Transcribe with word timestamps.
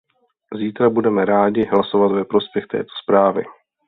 Zítra 0.57 0.89
budeme 0.89 1.25
rádi 1.25 1.65
hlasovat 1.65 2.11
ve 2.11 2.25
prospěch 2.25 2.65
této 2.67 2.87
zprávy. 3.03 3.43